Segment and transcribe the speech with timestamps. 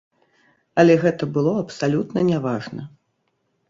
[0.83, 2.93] Але гэта было абсалютна няважна.